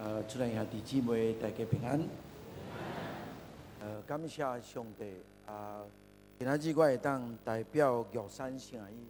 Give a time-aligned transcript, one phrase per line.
[0.00, 2.00] 呃，主任兄弟姊妹，大家平安。
[3.80, 5.12] 呃，感谢上帝
[5.44, 5.82] 啊！
[6.38, 9.08] 今仔日我会当代表玉山圣医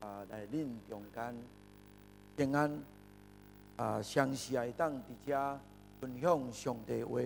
[0.00, 1.36] 啊来恁中间
[2.38, 2.72] 平安
[3.76, 5.60] 啊，相时会当伫遮
[6.00, 7.20] 分享上帝话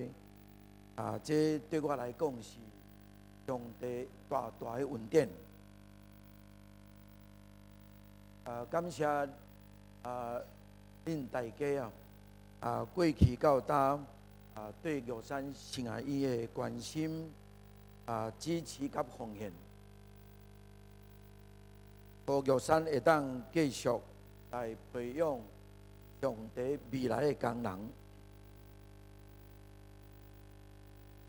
[0.96, 2.56] 啊，这对我来讲是
[3.46, 5.28] 上帝大大的恩典
[8.42, 8.64] 啊！
[8.64, 9.06] 感谢
[10.02, 10.40] 啊，
[11.06, 11.92] 恁大家啊！
[12.64, 17.30] 啊，过去到今啊，对玉山圣医的关心
[18.06, 19.52] 啊、支持甲奉献，
[22.24, 23.90] 和玉山会当继续
[24.50, 25.38] 来培养
[26.22, 27.78] 上帝未来的工人。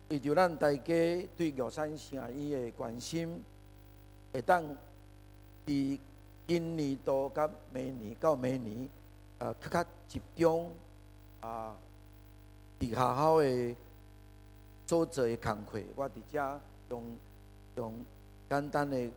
[0.07, 3.43] 为着咱大家对玉山圣医的关心，
[4.31, 4.63] 会当
[5.65, 5.99] 伫
[6.47, 8.89] 今年度甲明年到明年
[9.39, 10.71] 啊，更较集中。
[11.45, 11.75] 啊！
[12.79, 13.75] 伫学校诶
[14.87, 17.17] 做做诶工课，我伫遮用
[17.75, 18.05] 用
[18.49, 19.11] 简单诶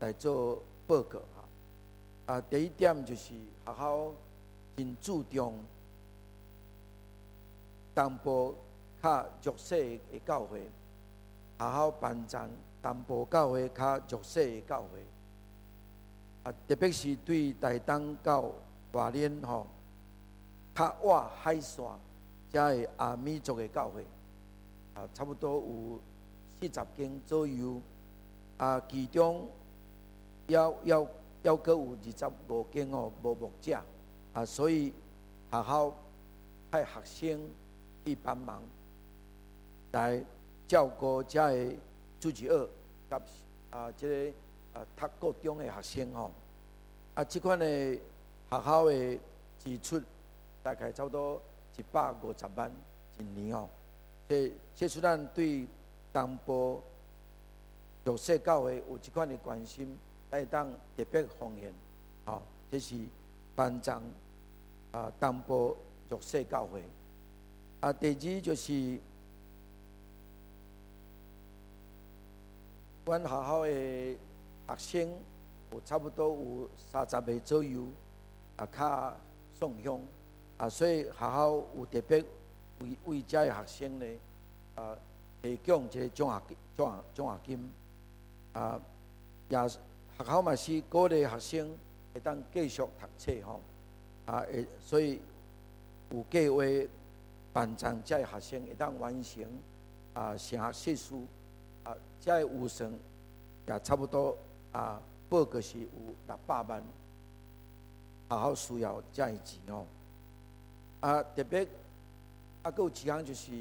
[0.00, 2.34] 来做报告哈。
[2.34, 4.12] 啊，第一点就是学校
[4.76, 5.60] 真注重
[7.94, 8.52] 淡薄
[9.00, 10.60] 较弱势诶教会，
[11.58, 12.50] 学校办展
[12.82, 15.06] 淡薄教会较弱势诶教会。
[16.42, 18.50] 啊，特别是对台东到
[18.92, 19.64] 花莲吼。
[20.78, 21.84] 较外海线，
[22.52, 24.06] 遮个阿弥陀的教会，
[24.94, 26.00] 啊，差不多有
[26.60, 27.80] 四十间左右，
[28.58, 29.48] 啊，其中
[30.46, 31.04] 要要
[31.42, 33.76] 要阁有二十五间哦无牧者，
[34.32, 34.92] 啊，所以
[35.50, 35.92] 学校
[36.70, 37.50] 派学生
[38.04, 38.62] 去帮忙，
[39.90, 40.24] 来
[40.68, 41.72] 照顾遮个
[42.20, 42.68] 主日学，
[43.10, 43.20] 甲
[43.70, 46.30] 啊，即个啊读高中的学生吼，
[47.14, 48.00] 啊，即款的学
[48.64, 49.18] 校的
[49.58, 50.00] 支出。
[50.62, 51.40] 大概差不多
[51.76, 52.70] 一百五十万
[53.18, 53.68] 一年哦，
[54.28, 55.66] 这这是咱对
[56.12, 56.82] 东部
[58.04, 59.98] 弱势教会有这款的关心，
[60.30, 61.72] 来当特别奉献，
[62.26, 62.96] 哦，这是
[63.54, 64.02] 班长
[64.92, 65.76] 啊，东部
[66.08, 66.82] 弱势教会。
[67.80, 68.98] 啊，第二就是，
[73.04, 75.14] 阮学校的学生
[75.72, 77.84] 有差不多有三十个左右，
[78.56, 79.16] 啊，较
[79.58, 80.00] 送乡。
[80.58, 82.24] 啊，所以学校有特别
[82.80, 84.06] 为为遮个学生呢，
[84.74, 84.96] 啊，
[85.40, 87.70] 提供一个奖学奖奖学金，
[88.52, 88.80] 啊，
[89.48, 89.78] 也学
[90.26, 91.70] 校嘛是鼓励学生
[92.12, 93.60] 会当继续读册吼，
[94.26, 95.20] 啊，会所以
[96.10, 96.64] 有计划
[97.52, 99.44] 办张遮个学生会当完成
[100.14, 101.14] 啊升学硕士，
[101.84, 102.92] 啊，遮个有算
[103.68, 104.36] 也差不多
[104.72, 105.86] 啊，报告是有
[106.26, 106.82] 六百万，
[108.28, 109.86] 学校需要遮个钱哦。
[111.00, 111.66] 啊，特别
[112.62, 113.52] 啊，阁有一项就是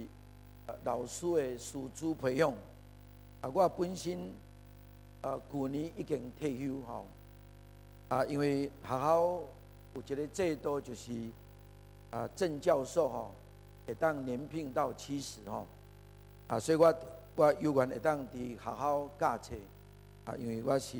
[0.83, 2.51] 老师的师资培养。
[3.41, 4.31] 啊，我本身
[5.21, 7.05] 啊，去年已经退休吼。
[8.09, 9.21] 啊，因为学校
[9.93, 11.11] 有一个制度，就是
[12.09, 13.31] 啊，正教授吼
[13.85, 15.67] 会当年聘到七十吼。
[16.47, 16.95] 啊，所以我
[17.35, 19.53] 我有缘会当伫学校教册。
[20.25, 20.97] 啊，因为我是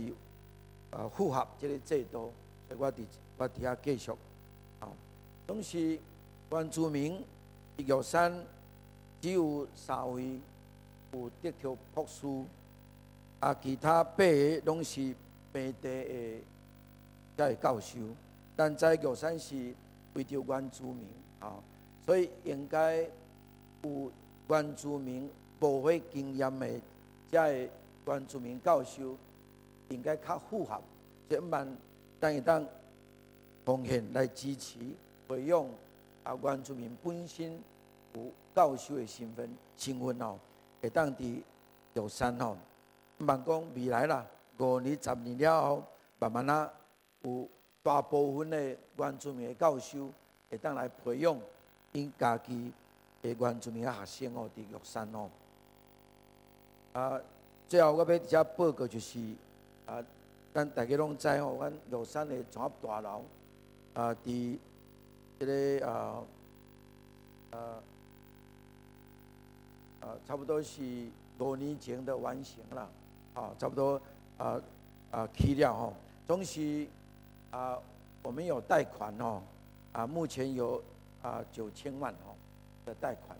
[0.92, 2.32] 啊符合这个制度，
[2.68, 3.04] 所以我伫
[3.38, 4.12] 我伫遐继续。
[4.80, 4.88] 啊，
[5.48, 6.00] 东西。
[6.50, 7.22] 原住民
[7.76, 8.34] 玉山
[9.22, 10.40] 只有三位
[11.12, 12.26] 有得到博士，
[13.42, 15.14] 啊，其他八个拢是
[15.52, 16.42] 本地的
[17.36, 18.00] 在教授，
[18.56, 19.74] 但在玉山是
[20.14, 21.06] 为着原住民
[21.40, 21.54] 啊，
[22.06, 23.02] 所以应该
[23.84, 24.12] 有
[24.48, 25.30] 原住民
[25.60, 26.68] 部会经验的
[27.30, 27.70] 在
[28.06, 29.18] 原住民教授
[29.90, 30.82] 应该较符合，
[31.30, 31.68] 这万
[32.22, 32.66] 当一当
[33.66, 34.80] 奉献来支持
[35.28, 35.66] 培养。
[36.28, 37.58] 啊，原住民本身
[38.14, 38.22] 有
[38.54, 40.38] 教授的身份，身份哦，
[40.82, 41.42] 会当伫
[41.94, 42.58] 玉山哦。
[43.20, 44.26] 万讲未来啦，
[44.58, 45.84] 五年、十年了后，
[46.20, 46.70] 慢慢啊，
[47.22, 47.48] 有
[47.82, 50.10] 大部分的原住民的教授
[50.50, 51.40] 会当来培养
[51.94, 52.74] 因家己
[53.22, 55.30] 的原住民的学生哦，伫玉山哦。
[56.92, 57.22] 啊，
[57.70, 59.18] 最后我要直接报告就是
[59.86, 60.04] 啊，
[60.54, 63.24] 咱大家拢知哦，阮玉山的综合大楼
[63.94, 64.58] 啊，伫。
[65.40, 66.24] 这个啊
[67.52, 67.58] 啊
[70.02, 70.82] 啊，差不多是
[71.38, 72.90] 多年前的完成了，
[73.36, 74.02] 啊，差不多
[74.38, 74.60] 啊
[75.12, 75.94] 啊起了吼，
[76.28, 76.88] 总是
[77.52, 77.78] 啊，
[78.24, 79.42] 我们有贷款哦，
[79.92, 80.82] 啊，目前有
[81.22, 82.36] 啊九千万吼
[82.84, 83.38] 的贷款，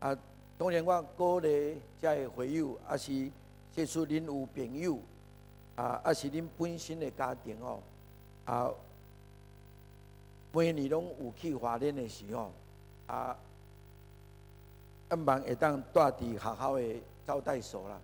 [0.00, 0.18] 啊，
[0.58, 3.30] 当然我鼓励这些会友，啊是
[3.74, 4.98] 接触恁有朋友，
[5.76, 7.80] 啊，啊是恁本身的家庭哦，
[8.44, 8.70] 啊。
[10.54, 12.52] 每年拢有去华联的时候，
[13.08, 13.36] 啊，
[15.10, 16.94] 希望会当住伫学校的
[17.26, 18.00] 招待所啦，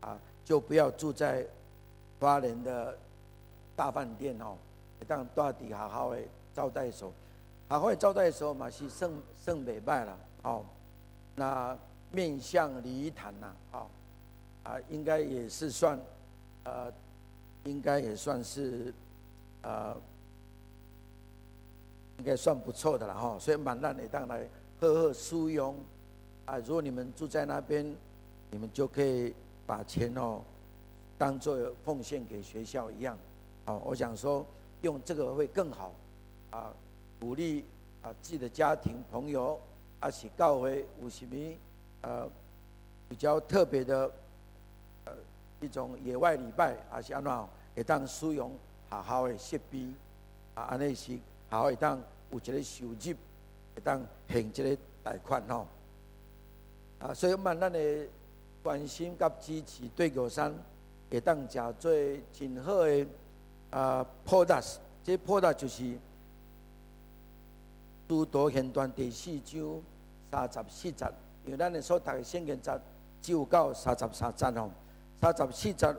[0.00, 1.44] 啊，就不要住在
[2.20, 2.96] 华联的
[3.74, 4.56] 大饭店哦，
[5.00, 6.18] 会当住伫学校的
[6.54, 7.12] 招待所，
[7.68, 10.64] 学校的招待所嘛是算算袂歹啦，哦，
[11.34, 11.76] 那
[12.12, 13.86] 面向礼仪堂呐，哦，
[14.62, 15.98] 啊，应该也是算，
[16.62, 16.92] 呃，
[17.64, 18.94] 应该也算是，
[19.62, 19.96] 呃。
[22.22, 24.48] 应该算不错的了哈，所以蛮让你当来
[24.78, 25.74] 赫赫舒庸
[26.44, 26.56] 啊！
[26.58, 27.84] 如果你们住在那边，
[28.48, 29.34] 你们就可以
[29.66, 30.40] 把钱哦
[31.18, 33.18] 当做奉献给学校一样。
[33.64, 34.46] 啊，我想说
[34.82, 35.92] 用这个会更好
[36.50, 36.72] 啊，
[37.18, 37.64] 鼓励
[38.02, 39.58] 啊自己的家庭朋友
[39.98, 41.36] 啊去教会有什么
[42.02, 42.28] 呃
[43.08, 44.08] 比较特别的
[45.06, 45.12] 呃
[45.60, 48.52] 一种野外礼拜啊，像那也当使用
[48.88, 49.88] 好好的设备
[50.54, 51.18] 啊，安尼是。
[51.50, 52.00] 好，一当
[52.32, 53.16] 有一个收入，
[53.74, 55.66] 会当还这个贷款吼。
[56.98, 58.06] 啊，所以嘛，咱的
[58.62, 60.52] 关心甲支持对高山
[61.10, 61.92] 会当诚做
[62.32, 63.06] 真好的
[63.70, 64.76] 啊 product。
[65.04, 65.82] 这 product 就是
[68.08, 69.82] 《使徒行传》第四章
[70.30, 71.06] 三十四节，
[71.44, 72.80] 因为咱的所读的圣经节
[73.20, 74.70] 只有到三十三节吼，
[75.20, 75.94] 三十四节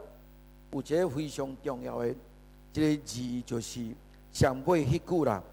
[0.72, 2.10] 有一个非常重要的
[2.74, 3.94] 一个字就是。
[4.34, 5.44] 想不会迄句啦，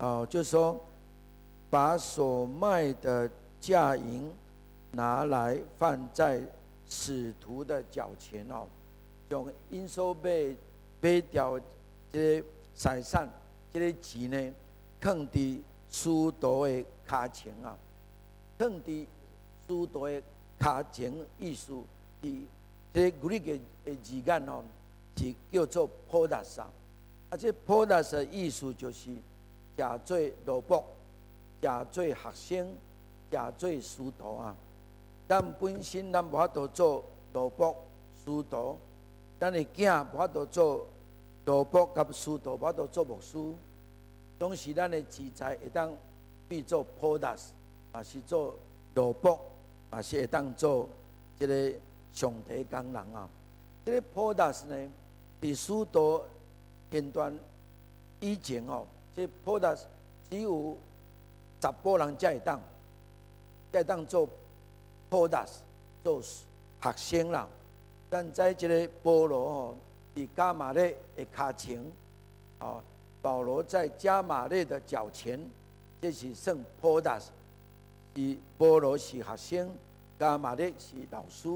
[0.00, 0.80] 哦，就是说，
[1.68, 3.30] 把所卖的
[3.60, 4.32] 价银
[4.92, 6.40] 拿来放在
[6.88, 8.66] 使徒的脚前哦，
[9.28, 10.56] 用应收买
[11.02, 11.60] 买掉
[12.10, 13.28] 这个财产，
[13.74, 14.52] 这个钱呢，
[15.02, 15.58] 放伫
[15.90, 16.08] 使
[16.40, 17.76] 徒的脚前啊，
[18.56, 19.06] 放伫
[19.68, 20.22] 使徒的
[20.58, 21.74] 脚前意思，
[22.22, 22.42] 伫
[22.94, 23.52] 这个古里个
[23.84, 24.64] 的字眼哦，
[25.14, 26.62] 是叫做普达萨。
[27.28, 29.10] 啊，这普达斯的意思就是
[29.80, 30.82] 假做奴仆，
[31.62, 32.74] 假做学生，
[33.30, 34.54] 假做使徒啊。
[35.26, 37.74] 咱本身咱无法度做奴仆、
[38.22, 38.76] 使徒，
[39.38, 40.86] 咱的囝无法度做
[41.46, 43.38] 奴仆甲使徒，无法度做牧师。
[44.38, 45.90] 同时咱的资财会当
[46.50, 47.54] 去做普达斯，
[47.92, 48.54] 啊是做
[48.94, 49.38] 奴仆，
[49.94, 50.86] 也是会当做
[51.38, 51.72] 这个
[52.12, 53.26] 上帝工人啊。
[53.86, 54.90] 这个普达斯呢，
[55.40, 56.20] 比使徒。
[56.90, 57.32] 片段
[58.18, 58.84] 以前哦，
[59.14, 59.74] 这普达
[60.30, 60.76] 只有
[61.60, 62.60] 十波人才会当，
[63.72, 64.28] 才会当做
[65.08, 65.46] 普达
[66.02, 67.48] 做学生啦。
[68.08, 69.74] 但在这个保罗哦，
[70.14, 71.84] 在加马列的脚前，
[72.60, 72.82] 哦，
[73.20, 75.40] 保罗在加马列的脚前，
[76.00, 79.70] 这是圣普达，是保罗是学生，
[80.18, 81.48] 加马列是老师，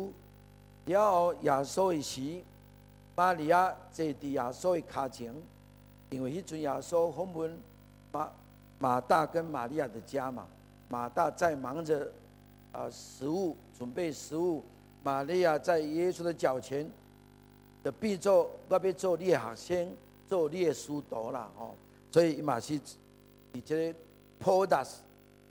[0.85, 2.43] 然后耶稣一时。
[3.17, 5.33] 玛利亚坐伫耶稣的脚前，
[6.11, 7.59] 因为迄阵耶稣访问
[8.13, 8.33] 马
[8.79, 10.47] 马大跟玛利亚的家嘛，
[10.89, 12.11] 马大在忙着
[12.73, 14.63] 啊食物准备食物，
[15.03, 16.89] 玛利亚在耶稣的脚前
[17.83, 19.97] 的必做，要要做列学生，
[20.29, 21.75] 做列使徒啦吼，
[22.11, 22.75] 所以嘛是
[23.53, 23.99] 以这个
[24.41, 24.89] “podas”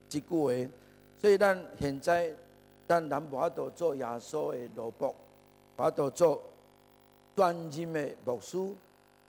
[0.08, 0.70] 这句话，
[1.20, 2.32] 所以咱现在
[2.86, 5.14] 咱南无法度做耶稣的奴仆，无
[5.76, 6.42] 法度做。
[7.36, 8.56] 专任的牧师，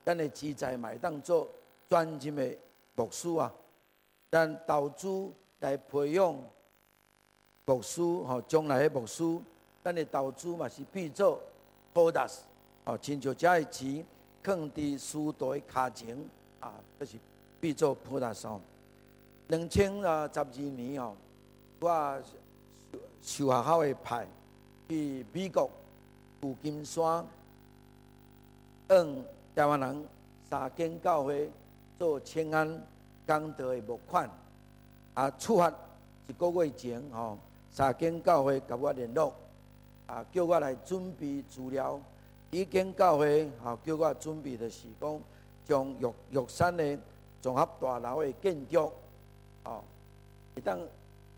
[0.06, 1.50] 咱的资财买当做
[1.90, 2.56] 专任的
[2.96, 3.52] 牧师啊，
[4.30, 6.36] 咱投资来培养
[7.66, 9.24] 牧师吼，将来的牧师，
[9.84, 11.42] 咱的投资嘛是必做
[11.92, 12.30] b o n u
[12.86, 14.06] 哦，亲像遮的钱
[14.44, 17.18] 放伫使徒的脚前啊，这是
[17.60, 18.60] 必做 product。
[19.48, 21.16] 两千啊十二年哦，
[21.80, 22.22] 我
[23.24, 24.28] 修学校的派
[24.88, 25.70] 去美国
[26.42, 27.26] 旧金山。
[28.88, 30.06] 嗯，台湾人
[30.50, 31.50] 三间教会
[31.98, 32.68] 做清安
[33.26, 34.30] 功德的募款，
[35.14, 35.74] 啊，出发
[36.28, 37.38] 一个月前吼，
[37.72, 39.34] 三间教会甲我联络，
[40.08, 41.98] 啊，叫我来准备资料。
[42.52, 45.22] 一间教会吼，叫我准备的是讲，
[45.66, 47.00] 将玉玉山的
[47.42, 48.92] 综合大楼的建筑，
[49.64, 49.82] 哦，
[50.54, 50.78] 会当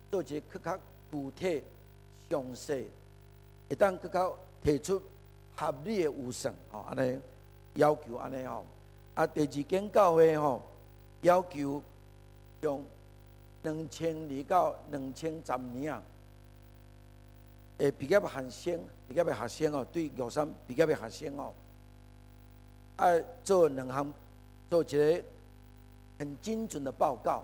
[0.09, 0.79] 做一个更较
[1.12, 1.63] 具体、
[2.31, 2.89] 详细，
[3.69, 5.00] 会当更较提出
[5.55, 7.19] 合理的预算，哦，安尼。
[7.77, 8.65] 要求安尼吼，
[9.13, 10.62] 啊，第二间教会吼，
[11.22, 11.81] 要求
[12.62, 12.84] 用
[13.62, 16.01] 两千二到两千十年啊，
[17.77, 21.53] 诶，毕业学生，毕业的学生哦，对玉山毕业的学生哦，
[22.96, 23.05] 啊
[23.43, 24.12] 做两项，
[24.72, 25.24] 做一个
[26.17, 27.43] 很精准的报告，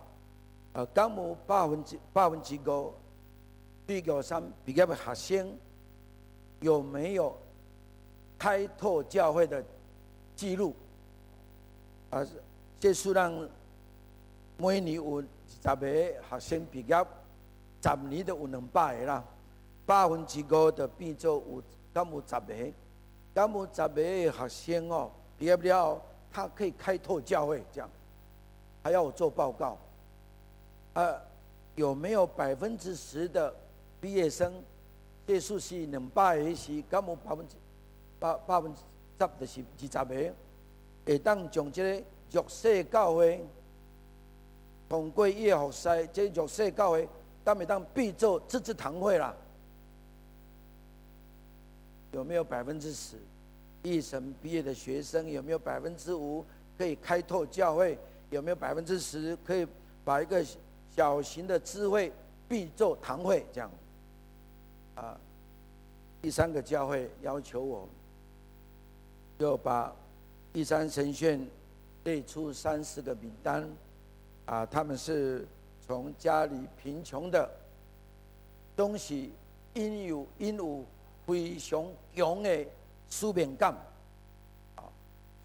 [0.73, 2.91] 呃，纲目百分之百分之五，
[3.85, 5.55] 对玉山毕业的学生
[6.61, 7.37] 有没有
[8.39, 9.63] 开拓教会的？
[10.35, 10.73] 记录，
[12.09, 12.25] 啊，
[12.79, 13.31] 这数量
[14.57, 17.05] 每年有十个学生毕业，
[17.81, 19.23] 十年都有两百个啦，
[19.85, 21.63] 百分之五就变做有，
[21.93, 22.73] 敢有十个，
[23.33, 27.89] 敢有十个学生哦，毕业了，他可以开拓教会，这样，
[28.81, 29.77] 还要我做报告。
[30.93, 31.15] 啊，
[31.75, 33.53] 有没有百分之十的
[33.99, 34.53] 毕业生？
[35.25, 37.55] 这数是两百个是，敢有百分之
[38.19, 38.79] 百百分之
[39.17, 40.33] 十就是二十个，
[41.05, 43.43] 会当将这个弱势教会。
[44.89, 47.07] 通过医学赛，这弱势教会，
[47.43, 49.35] 当每当必做自治堂会啦。
[52.11, 53.17] 有没有百分之十？
[53.81, 56.45] 一审毕业的学生有没有百分之五
[56.77, 57.97] 可以开拓教会？
[58.29, 59.67] 有没有百分之十可以
[60.05, 60.45] 把一个
[60.95, 62.11] 小型的智慧
[62.47, 63.71] 必做堂会这样？
[64.95, 65.19] 啊，
[66.21, 67.89] 第三个教会要求我，
[69.37, 69.93] 就把
[70.51, 71.39] 第三神学
[72.03, 73.67] 列出三十个名单。
[74.45, 75.47] 啊，他们是
[75.87, 77.49] 从家里贫穷的，
[78.75, 79.31] 东西
[79.73, 80.83] 因有因有
[81.25, 82.65] 非常强的
[83.09, 83.73] 使命感。
[84.75, 84.83] 啊，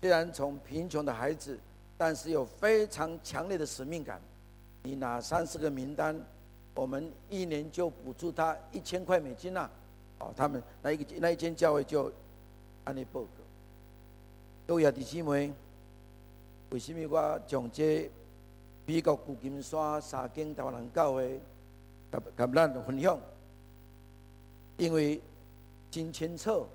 [0.00, 1.56] 虽然从贫穷的孩子，
[1.96, 4.20] 但是有非常强烈的使命感。
[4.82, 6.20] 你拿三十个名单，
[6.74, 9.70] 我们一年就补助他一千块美金呐。
[10.18, 12.12] 哦，他们那一个那一间教会就
[12.82, 13.28] 安尼报告。
[14.68, 15.54] 各位弟兄们，
[16.68, 18.10] 为什么我从这？
[18.84, 21.40] 美国旧金山三间台湾人教会，
[22.12, 23.18] 甲甲咱分享，
[24.76, 25.22] 因为
[25.90, 26.66] 真清楚，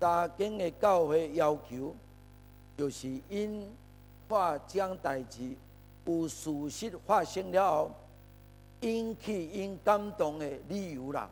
[0.00, 1.94] 三间的教会要求，
[2.74, 3.70] 就是因
[4.26, 5.54] 化将代志
[6.06, 7.90] 有事实发生了后，
[8.80, 11.28] 引起因感动的理由啦。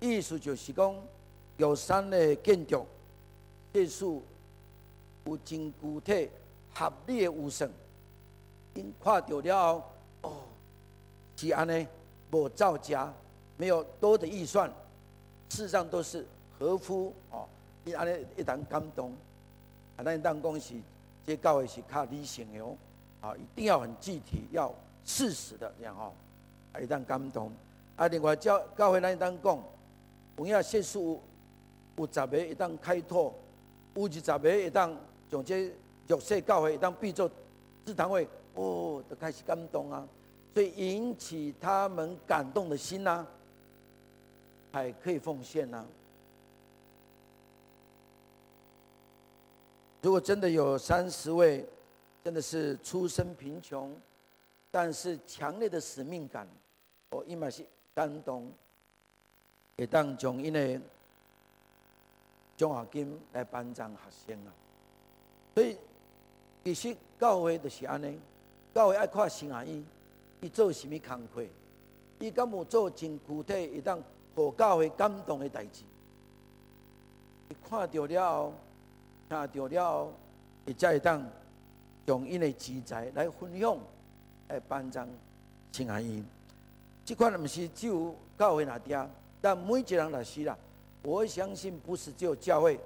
[0.00, 0.94] 意思就是讲，
[1.58, 2.86] 玉山的建筑
[3.72, 4.22] 技术
[5.26, 6.30] 有真具体。
[6.74, 7.68] 合理的预算，
[8.74, 9.82] 因看到了后，
[10.22, 10.36] 哦，
[11.34, 11.84] 是安尼，
[12.30, 13.12] 无造假，
[13.56, 14.70] 没有多的预算，
[15.48, 16.24] 事实上都是
[16.56, 17.48] 合乎哦，
[17.84, 19.12] 因安尼一旦感动，
[19.96, 20.74] 啊，咱当讲是，
[21.26, 22.76] 这教会是较理性的哦，
[23.22, 24.72] 啊，一定要很具体，要
[25.04, 26.12] 事实的这样哦，
[26.72, 27.50] 啊，一旦感动，
[27.96, 29.58] 啊，另外教教会咱当讲，
[30.36, 31.18] 有影设施
[31.98, 33.34] 有十个一旦开拓，
[33.94, 34.96] 有二十个一旦
[35.30, 35.70] 从这。
[36.08, 37.30] 弱势教会当必做
[37.84, 40.08] 自堂会，哦，都开始感动啊，
[40.54, 43.26] 所以引起他们感动的心呐、啊，
[44.72, 45.86] 还可以奉献呐、啊。
[50.00, 51.62] 如果真的有三十位，
[52.24, 53.94] 真的是出身贫穷，
[54.70, 56.48] 但是强烈的使命感，
[57.10, 57.62] 哦，伊嘛是
[57.94, 58.50] 感动，
[59.76, 60.80] 会当将因的
[62.58, 63.90] 奖学金来颁奖
[64.26, 64.52] 学生啊，
[65.54, 65.74] 所以。
[66.64, 68.18] 其实教会就是安尼，
[68.74, 69.82] 教会爱看神啊伊，
[70.42, 71.42] 伊做什么工课，
[72.18, 74.02] 伊敢有做真具体，会当
[74.34, 75.82] 互教会感动的代志。
[77.48, 78.52] 伊看到了后，
[79.30, 80.12] 听到了后，
[80.66, 81.24] 会再当
[82.04, 83.78] 用因的题材来分享，
[84.48, 85.08] 来颁奖
[85.72, 86.22] 神啊伊。
[87.06, 89.08] 这款毋是只有教会那点，
[89.40, 90.58] 但每一个人也是啦。
[91.08, 92.78] 我相信不是只有教会，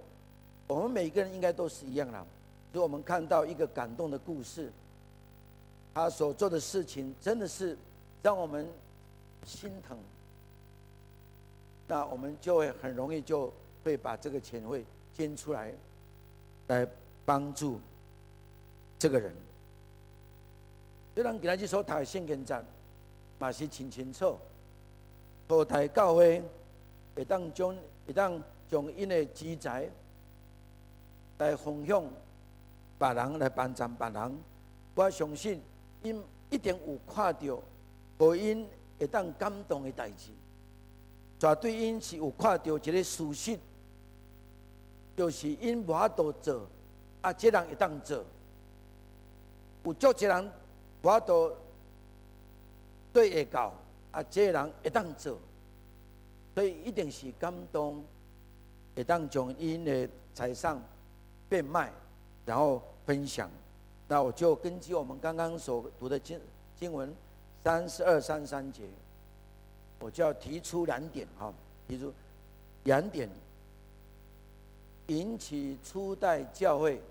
[0.68, 2.24] 我们每个人应该都是一样啦。
[2.72, 4.70] 所以我们看到一个感动的故事，
[5.92, 7.76] 他所做的事情真的是
[8.22, 8.64] 让我们
[9.44, 9.98] 心疼，
[11.88, 13.52] 那我们就会很容易就
[13.82, 14.84] 会把这个钱会
[15.16, 15.74] 捐出来，
[16.68, 16.86] 来
[17.24, 17.80] 帮助
[19.00, 19.34] 这个人。
[21.16, 22.64] 虽然给他去说台献给站，
[23.40, 24.38] 马是清清楚，
[25.48, 26.40] 后台教会
[27.16, 27.76] 会当将
[28.06, 29.88] 会当将因的资财
[31.38, 32.04] 来分享。
[32.98, 34.38] 别人来帮助别人，
[34.94, 35.60] 我相信
[36.04, 37.60] 因一定有看到，
[38.16, 38.64] 互因
[38.96, 40.30] 会当感动的代志。
[41.36, 43.58] 绝对因是有看到一个事实，
[45.16, 46.64] 就是因无法度做，
[47.22, 48.24] 啊，这人会当做。
[49.82, 50.44] 有足侪人
[51.02, 51.52] 无法度
[53.12, 53.74] 对会到，
[54.12, 55.36] 啊，这人会当做。
[56.54, 58.04] 所以一定是感动，
[58.94, 60.80] 会当将因的财产
[61.48, 61.92] 变卖，
[62.46, 62.82] 然后。
[63.04, 63.50] 分享，
[64.06, 66.40] 那我就根据我们刚刚所读的经
[66.78, 67.12] 经文
[67.64, 68.84] 三十二、三三节，
[69.98, 71.52] 我就要提出两点哈，
[71.88, 72.14] 提出
[72.84, 73.28] 两点，
[75.08, 77.02] 引起初代教会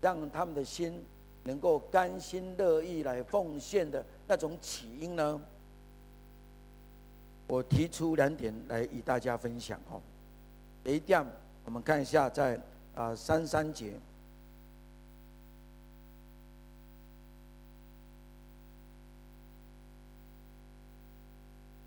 [0.00, 1.02] 让他们的心
[1.42, 5.42] 能够甘心乐意来奉献的那种起因呢？
[7.48, 10.00] 我提出两点来与大家分享哦。
[10.84, 11.26] 第一点，
[11.64, 12.60] 我们看一下在
[12.94, 13.94] 啊三三节，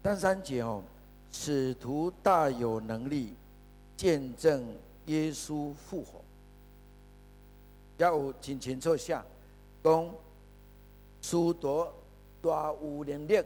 [0.02, 0.84] 三三节哦，
[1.32, 3.36] 使徒大有能力
[3.96, 4.66] 见证
[5.06, 6.20] 耶稣复活。
[7.98, 9.24] 要我请请坐下，
[9.84, 10.12] 东
[11.22, 11.86] 书读
[12.42, 13.46] 大五零六。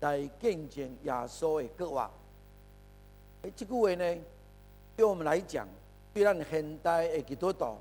[0.00, 2.10] 来见证耶稣的国话。
[3.42, 4.16] 诶，这句话呢，
[4.96, 5.66] 对我们来讲，
[6.12, 7.76] 对咱现代的基督徒，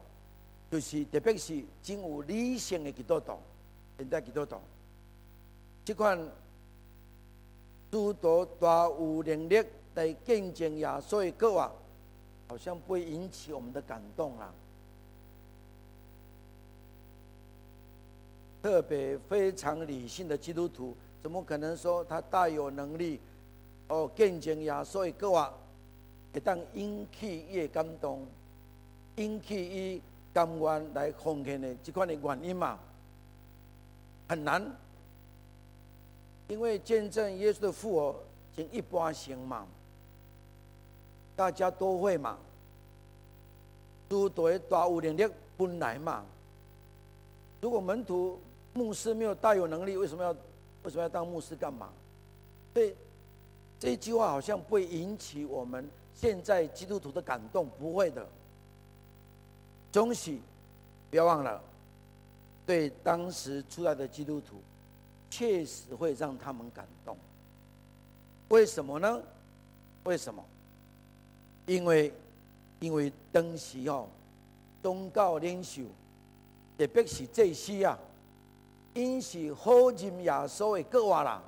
[0.72, 3.38] 就是特别是真有理性的基督徒，
[3.98, 4.58] 现代基督徒，
[5.84, 6.18] 这款
[7.90, 9.64] 使徒大有能力
[9.96, 11.72] 来见证耶稣的国话，
[12.48, 14.54] 好像不会引起我们的感动啊。
[18.62, 23.20] 特别非常理性的基督徒，怎么可能说他大有能力？
[23.90, 25.54] 哦，见证耶稣的国话，
[26.34, 28.26] 会当引起伊的感动，
[29.16, 30.02] 引起伊
[30.34, 32.78] 甘愿来奉献的这款的原因嘛？
[34.28, 34.62] 很难，
[36.50, 38.16] 因为见证耶稣的复活，
[38.56, 39.66] 仅一般性嘛，
[41.36, 42.38] 大家都会嘛，
[44.10, 46.26] 都对大有能力本来嘛。
[47.62, 48.38] 如果门徒
[48.74, 50.36] 牧师没有大有能力，为什么要
[50.88, 51.92] 为什么要当牧师干嘛？
[52.74, 52.96] 所以。
[53.80, 58.28] 这句话好像不会引起我们现在基督徒的感动，不会的。
[59.92, 60.42] 终须
[61.12, 61.62] 不要忘了，
[62.66, 64.60] 对当时出来的基督徒，
[65.30, 67.16] 确实会让他们感动。
[68.50, 69.22] 为什么呢？
[70.06, 70.44] 为什么？
[71.68, 72.12] 因为
[72.80, 74.08] 因为当时哦，
[74.82, 75.84] 宗教领袖，
[76.80, 78.00] 特别是这些啊，
[78.98, 81.44] 因是好认耶稣的国话啦。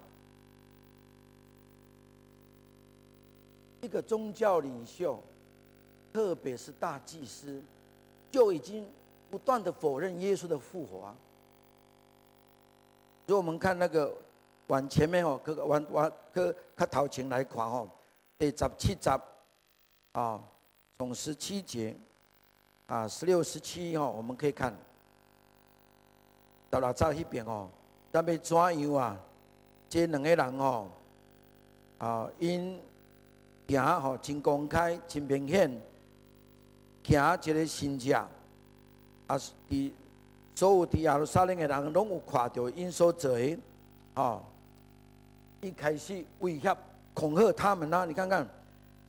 [3.81, 5.19] 一个宗教领袖，
[6.13, 7.59] 特别是大祭司，
[8.29, 8.87] 就已经
[9.31, 11.15] 不断的否认耶稣的复活啊。
[13.25, 14.13] 如果我们看那个
[14.67, 17.89] 往前面哦，个往往个看头前来看哦，
[18.37, 19.09] 第十七集
[20.11, 20.43] 啊，
[20.99, 21.97] 从十七节
[22.85, 24.71] 啊，十六、十七哦，我们可以看
[26.69, 27.69] 到了在那边哦，
[28.11, 29.17] 咱要怎样啊？
[29.89, 30.87] 这两个人哦，
[31.97, 32.79] 啊因。
[33.71, 35.69] 行吼，真公开、真明显，
[37.03, 38.27] 行一个神迹，啊，
[39.69, 39.91] 伫
[40.55, 43.59] 所有伫耶路撒冷的人拢有看到因所做的，
[44.15, 44.41] 哦，
[45.61, 46.75] 一开始威胁、
[47.13, 48.49] 恐吓他们呐，你看看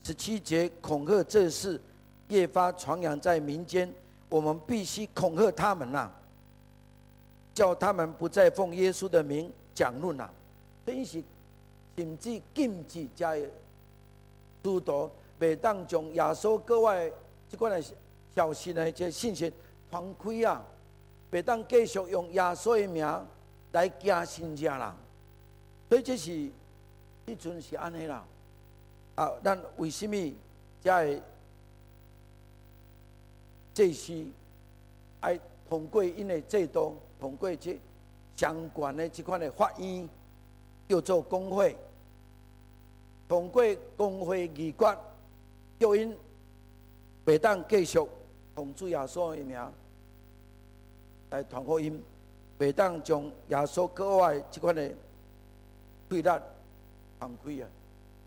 [0.02, 1.80] 十七节恐吓这事
[2.28, 3.90] 越发传扬在民间，
[4.28, 6.12] 我们必须恐吓他们呐，
[7.54, 10.30] 叫他们不再奉耶稣的名讲论呐，
[10.84, 11.22] 等于是
[11.96, 13.34] 甚至禁止加。
[14.62, 17.10] 诸多每当将耶稣国外
[17.50, 17.82] 这款的
[18.36, 19.50] 消息呢，这信息
[19.90, 20.62] 传开啊，
[21.30, 23.26] 每当继续用耶稣的名
[23.72, 24.94] 来惊信者啦，
[25.88, 26.30] 所以这是
[27.24, 28.22] 一阵是安尼啦。
[29.14, 30.14] 啊，但为什么
[30.82, 31.18] 在
[33.72, 34.26] 这些
[35.20, 37.78] 爱通过因为这多通过这
[38.35, 40.09] 相关的这款的法院
[40.88, 41.76] 要做工会？
[43.28, 43.62] 通过
[43.96, 44.98] 工会议决，
[45.78, 46.16] 叫因
[47.24, 48.00] 袂当继续
[48.56, 49.72] 奉主耶稣的名
[51.30, 52.02] 来传福音，
[52.59, 54.90] 袂当将耶稣国外这款的
[56.09, 56.42] 对待
[57.20, 57.68] 放开啊！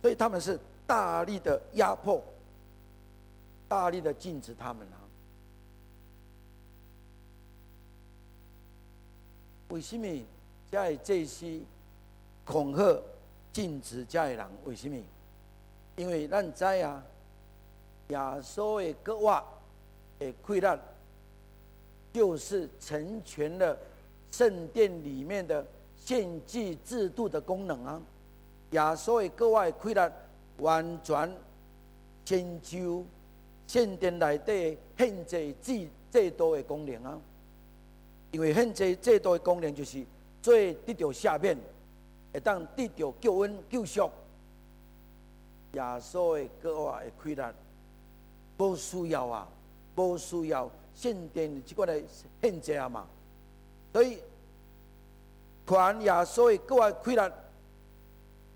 [0.01, 2.23] 所以他们是大力的压迫，
[3.67, 5.02] 大力的禁止他们啊！
[9.73, 10.07] 为什么
[10.71, 11.59] 在这些
[12.45, 13.01] 恐吓？
[13.51, 14.95] 禁止家人为什么？
[15.95, 17.03] 因为咱知啊，
[18.09, 19.43] 耶稣的割话
[20.19, 20.79] 的溃烂，
[22.11, 23.75] 就是成全了
[24.31, 25.65] 圣殿里面的
[25.99, 27.99] 献祭制度的功能啊。
[28.71, 30.11] 耶稣的割话的溃烂，
[30.57, 31.35] 完全
[32.23, 33.03] 迁就
[33.67, 37.19] 圣殿内底献祭制制度的功能啊。
[38.33, 40.03] 因为献祭制度的功能就是
[40.41, 41.57] 做得到下面。
[42.33, 44.09] 会当得到救恩救赎，
[45.73, 47.53] 耶稣的国话的亏难，
[48.57, 49.47] 不需要啊，
[49.93, 52.01] 不需要圣殿这个来
[52.41, 53.05] 献祭啊嘛。
[53.91, 54.17] 所以，
[55.67, 57.31] 传耶稣的国话的亏难，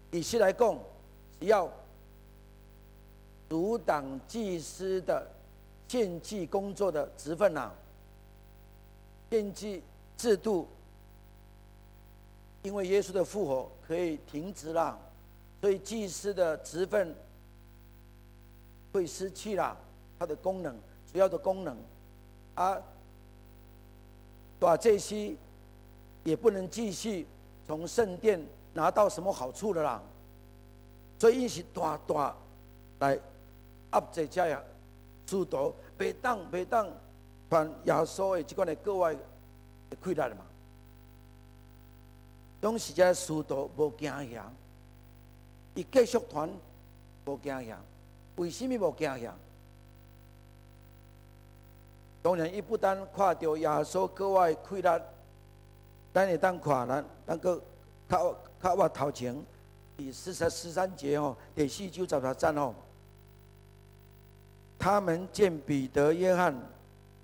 [0.09, 0.75] 以实来讲，
[1.39, 1.71] 只要
[3.47, 5.29] 阻挡祭司的
[5.87, 7.71] 献祭工作的职分呐，
[9.29, 9.83] 献祭
[10.17, 10.67] 制度。
[12.63, 14.99] 因为耶稣的复活可以停止了，
[15.61, 17.15] 所以祭司的职分
[18.91, 19.77] 会失去了
[20.19, 20.75] 它的功能，
[21.09, 21.77] 主要的功能，
[22.55, 22.77] 啊，
[24.59, 25.33] 把这些
[26.25, 27.25] 也不能继续
[27.65, 30.01] 从圣殿拿到什么好处的啦，
[31.19, 32.35] 所以一起大大
[32.99, 33.17] 来
[33.93, 34.61] 压在这样
[35.25, 36.89] 使徒，别当别当
[37.49, 40.45] 传耶稣的这款的国外的困难嘛。
[42.59, 44.51] 当时这使徒无惊吓，
[45.75, 46.49] 伊继续传
[47.25, 47.77] 无惊吓，
[48.35, 49.33] 为什么无惊吓？
[52.23, 55.01] 当然，伊不但看到耶稣国外困难，
[56.13, 57.61] 咱会当看咱，咱个
[58.09, 59.33] 较较我头前
[59.95, 62.75] 第四十十三节吼，第四九十八章吼，
[64.77, 66.53] 他们见彼得、约翰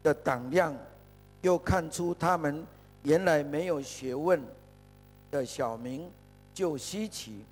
[0.04, 0.76] 的胆量，
[1.42, 2.64] 又看出他们
[3.04, 4.40] 原来没有学问。
[5.32, 6.08] 的小民
[6.54, 7.44] 就稀奇，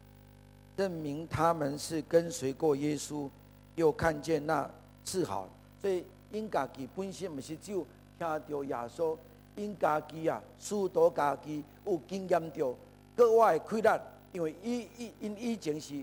[0.77, 3.27] 证明他们是跟随过耶稣，
[3.73, 4.69] 又看见那
[5.03, 5.49] 治好，
[5.81, 7.79] 所以因家己本身不是只有
[8.19, 9.17] 听到耶稣，
[9.55, 12.75] 因家己啊，许多家己有经验到
[13.15, 13.99] 格外的困难，
[14.31, 15.95] 因为伊伊因以前是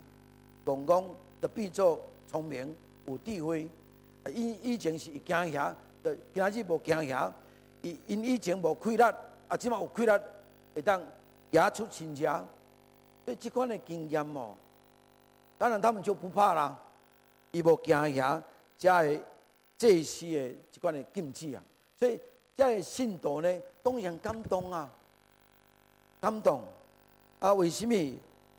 [0.67, 1.05] 讲讲
[1.41, 2.75] 的必做聪明
[3.07, 3.69] 有智慧，
[4.35, 5.73] 因以前是惊吓
[6.09, 7.31] 的，今日无惊遐，
[7.83, 10.13] 因因以前无亏力，啊，即马有亏力
[10.75, 11.01] 会当。
[11.53, 12.45] 牙出亲家，
[13.25, 14.55] 对这款的经验哦，
[15.57, 16.79] 当然他们就不怕啦，
[17.53, 18.43] 伊无惊遐，
[18.77, 19.23] 才会
[19.79, 21.63] 这些的即款的禁忌啊，
[21.99, 22.21] 所以
[22.55, 24.91] 这个信徒呢，当然感动啊，
[26.21, 26.61] 感动
[27.39, 27.95] 啊，为什么？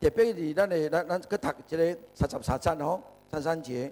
[0.02, 3.92] 特别是咱的咱咱去读即个三十三章哦，三三节，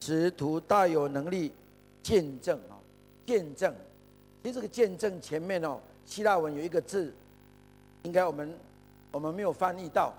[0.00, 1.52] 使徒大有能力
[2.02, 2.74] 见证啊，
[3.26, 3.72] 见证，
[4.42, 5.78] 其实这个见证前面哦。
[6.06, 7.14] 希腊文有一个字，
[8.02, 8.52] 应该我们
[9.12, 10.12] 我们没有翻译到。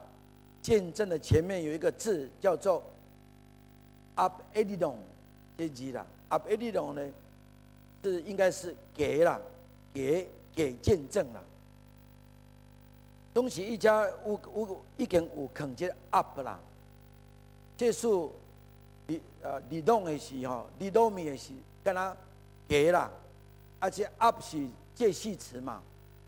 [0.61, 2.83] 见证的前面有一个字叫做
[4.13, 4.93] “up edidon”，
[5.57, 7.13] 这字啦，“apedidon” 呢
[8.03, 9.41] 是应该是给了，
[9.91, 11.43] 给给见证了。
[13.33, 16.59] 东西一家五五一点五肯接 up 啦，
[17.75, 18.07] 这是
[19.07, 22.15] 你呃你动的是哈，你动米的是跟他
[22.67, 23.11] 给了，
[23.79, 24.67] 而且 up 是。
[24.93, 25.81] 介系词嘛，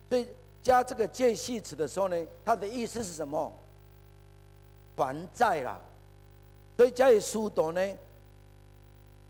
[0.10, 0.26] 所以
[0.64, 3.54] 加这个介系词的时候呢，它的意思是什么？
[4.96, 5.80] 还债啦。
[6.76, 7.98] 所以这些使徒呢，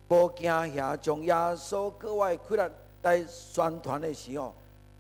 [0.08, 4.54] 无惊吓，将耶稣国外困难在宣传的时候，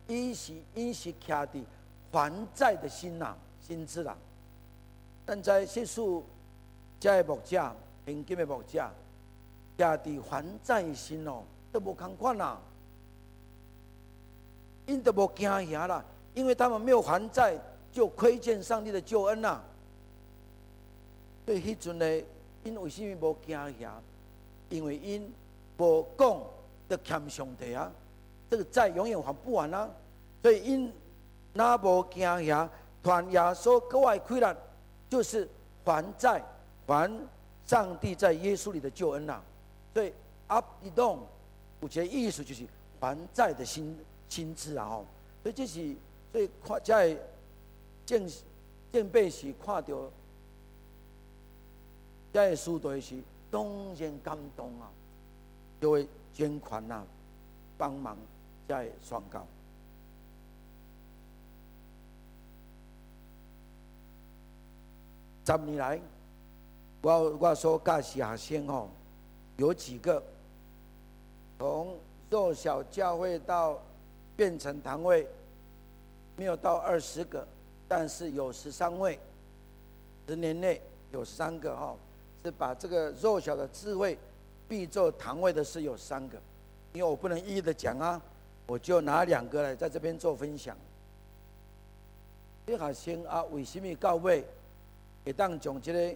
[0.07, 1.63] 伊是伊是徛伫
[2.11, 4.17] 还债的心呐，心智啦。
[5.25, 6.25] 但在叙述
[6.99, 7.73] 这个牧者，
[8.05, 8.89] 现今的牧者，
[9.77, 12.59] 徛伫还债心哦，都无同款啦。
[14.85, 17.57] 因都无惊遐啦，因为他们没有还债，
[17.91, 19.61] 就亏欠上帝的救恩呐。
[21.45, 22.05] 对迄阵呢，
[22.63, 23.91] 因为什么无惊遐？
[24.69, 25.33] 因为因
[25.77, 26.41] 无讲
[26.89, 27.89] 得欠上帝啊，
[28.49, 29.89] 这个债永远还不完啊。
[30.41, 30.91] 所以因
[31.53, 32.67] 那无惊遐，
[33.01, 34.55] 传耶稣国外困难，
[35.09, 35.47] 就是
[35.85, 36.43] 还债，
[36.85, 37.09] 还
[37.65, 39.41] 上帝在耶稣里的救恩呐。
[39.93, 40.11] 所以
[40.47, 41.25] 阿比动，
[41.81, 42.65] 有些意思就是
[42.99, 43.97] 还债的心。
[44.29, 44.89] 心志啊！
[44.89, 45.05] 吼，
[45.43, 45.95] 所以这是
[46.31, 47.15] 所以看在
[48.03, 48.27] 见
[48.91, 50.09] 见辈时看到
[52.31, 53.21] 在书台时，
[53.51, 53.63] 当
[53.95, 54.89] 然感动啊，
[55.79, 57.05] 就会捐款啊，
[57.77, 58.17] 帮忙
[58.67, 59.45] 在宣告。
[65.45, 66.01] 十年来，
[67.03, 68.89] 我我说教士学生哦，
[69.57, 70.23] 有几个
[71.59, 71.95] 从
[72.31, 73.79] 弱小教会到。
[74.35, 75.27] 变成堂会
[76.35, 77.47] 没有到二十个，
[77.87, 79.19] 但是有十三位，
[80.27, 81.95] 十年内有三个哈，
[82.43, 84.17] 是把这个弱小的智慧
[84.67, 86.41] 必做堂会的事有三个，
[86.93, 88.19] 因为我不能一一的讲啊，
[88.65, 90.75] 我就拿两个来在这边做分享。
[92.65, 94.43] 你好先啊，为什么教会
[95.23, 96.15] 会当将这个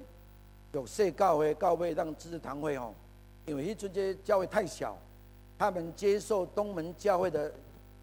[0.74, 2.94] 有些教会教会当支持堂会哦？
[3.46, 4.98] 因为迄阵这教会太小，
[5.58, 7.52] 他们接受东门教会的。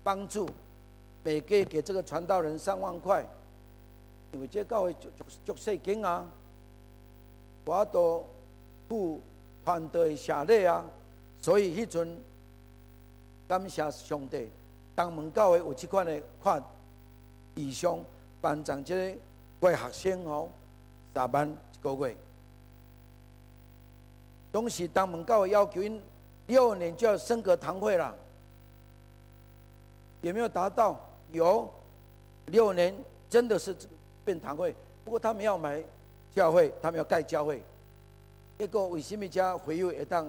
[0.07, 0.47] 帮助
[1.23, 3.27] 每个月给这个传道人三万块，
[4.33, 6.29] 因为这教会就就就细间啊，
[7.65, 8.23] 我都
[8.87, 9.19] 不
[9.65, 10.85] 团队下来啊，
[11.41, 12.19] 所以迄阵
[13.49, 14.51] 感谢上帝，
[14.95, 16.63] 东门教会有这款的款，
[17.55, 17.99] 以上
[18.43, 19.19] 班长这个
[19.61, 20.51] 为学生哦，
[21.15, 22.15] 三万一个月，
[24.55, 26.01] 当时东门教会要求因
[26.47, 28.15] 六年就要升格堂会了。
[30.21, 30.97] 有没有达到？
[31.33, 31.69] 有，
[32.47, 32.95] 六年
[33.29, 33.75] 真的是
[34.25, 34.73] 变堂会。
[35.05, 35.83] 不过他们要买
[36.33, 37.61] 教会，他们要盖教会。
[38.57, 40.25] 结果为什么家会有一档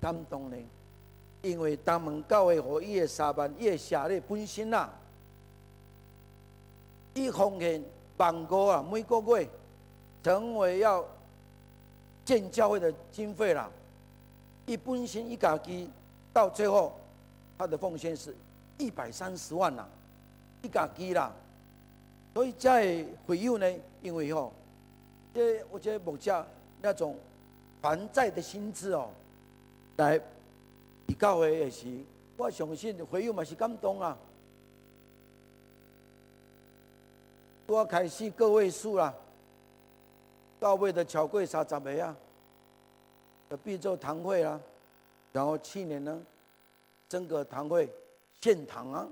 [0.00, 0.56] 感动呢？
[1.42, 4.88] 因为东门教会和伊的三班伊的下列本身呐，
[7.14, 7.82] 伊奉献
[8.16, 9.48] 办过啊，每个月
[10.22, 11.04] 成为要
[12.24, 13.70] 建教会的经费啦，
[14.66, 15.88] 一本身一家己，
[16.32, 16.92] 到最后
[17.58, 18.34] 他的奉献是
[18.78, 19.86] 一百三十万呐，
[20.62, 21.32] 一家己啦。
[22.32, 24.52] 所以在会友呢，因为吼，
[25.32, 26.44] 这我觉得某家
[26.82, 27.16] 那种
[27.80, 29.10] 还债的心志哦，
[29.96, 30.18] 来
[31.06, 31.86] 你教会也是，
[32.36, 34.16] 我相信会友嘛是感动啊。
[37.66, 39.14] 我开始个位数啦，
[40.64, 42.16] 到位的巧柜三十个啊，
[43.50, 44.58] 的必做堂会啊，
[45.30, 46.22] 然后去年呢，
[47.06, 47.86] 整个堂会
[48.40, 49.06] 献堂啊，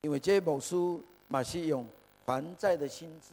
[0.00, 1.86] 因为这部书嘛是用
[2.26, 3.32] 还债的心智。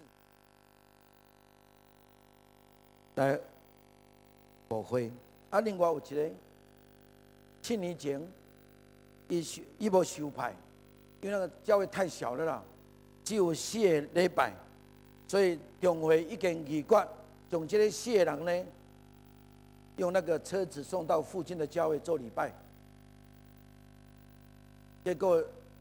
[3.15, 3.39] 来
[4.67, 5.11] 补会，
[5.49, 6.29] 啊，另外有一个
[7.63, 8.21] 去年前
[9.27, 10.55] 一修一部修派，
[11.21, 12.63] 因为那个教会太小了啦。
[13.23, 14.53] 只有四个礼拜，
[15.27, 17.07] 所以中会已经议决，
[17.49, 18.65] 将这个四个人呢，
[19.97, 22.51] 用那个车子送到附近的教会做礼拜。
[25.03, 25.37] 结果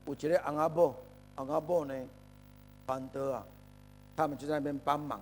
[0.07, 0.95] 有一个翁仔某，
[1.37, 2.09] 翁仔某呢，
[2.87, 3.47] 传道啊，
[4.17, 5.21] 他们就在那边帮忙，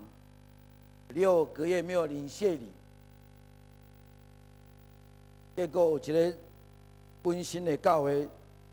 [1.08, 2.68] 六个月没有领谢礼。
[5.56, 6.34] 结果有一个
[7.22, 8.28] 本身的教会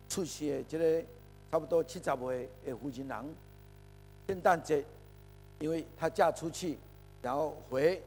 [0.07, 1.03] 出席的这个。
[1.51, 3.09] 差不多七十位的妇人，
[4.27, 4.85] 圣诞节，
[5.59, 6.77] 因为她嫁出去，
[7.21, 8.01] 然后回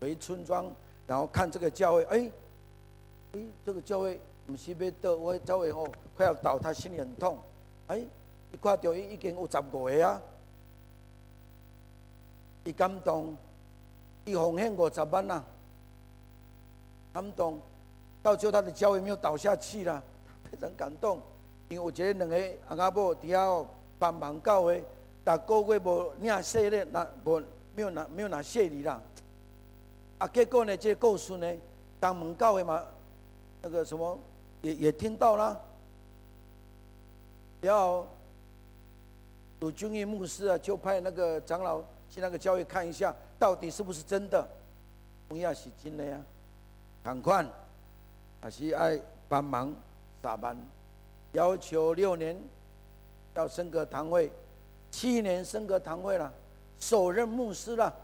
[0.00, 0.70] 回村庄，
[1.06, 2.30] 然后看这个教会，哎，
[3.32, 7.38] 哎，这个教会不是要倒，我教会哦快要倒，她心里很痛，
[7.86, 7.98] 哎，
[8.52, 10.20] 一看到已经有十五个啊，
[12.64, 13.36] 一感动，
[14.24, 15.44] 一奉献五十万呐，
[17.12, 17.60] 感动，
[18.22, 20.02] 到最后他的教会没有倒下去了，
[20.50, 21.20] 非常感动。
[21.68, 22.36] 因为有一个两个
[22.70, 23.64] 翁仔某底下
[23.98, 24.84] 帮忙教会，
[25.26, 27.42] 但个月无领谢礼，那无
[27.74, 29.02] 没有拿没有拿谢礼啦。
[30.18, 31.52] 啊，结果呢，这个故事呢，
[31.98, 32.80] 当门教会嘛，
[33.60, 34.16] 那个什么
[34.62, 35.60] 也也听到了。
[37.60, 38.06] 然后
[39.58, 44.46] 鲁俊义牧师啊，就派那个长老去那个教会看一下，到底是不是真的。
[45.28, 46.22] 同样是真的呀，
[47.02, 47.44] 赶快
[48.40, 48.96] 还是爱
[49.28, 49.74] 帮忙
[50.22, 50.56] 撒班。
[51.32, 52.40] 要求六年
[53.34, 54.30] 要升格堂会，
[54.96, 56.32] 七年升格堂会了，
[56.80, 57.94] 首任牧师了。